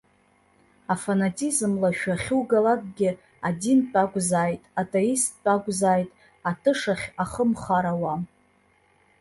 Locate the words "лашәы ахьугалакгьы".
1.81-3.11